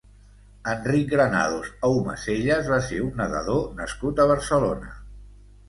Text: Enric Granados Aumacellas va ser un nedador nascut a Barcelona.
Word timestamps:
Enric 0.71 1.11
Granados 1.11 1.69
Aumacellas 1.91 2.71
va 2.73 2.81
ser 2.89 2.99
un 3.11 3.13
nedador 3.23 3.63
nascut 3.83 4.25
a 4.25 4.29
Barcelona. 4.35 4.93